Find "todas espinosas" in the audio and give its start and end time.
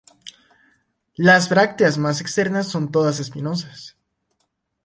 2.91-3.97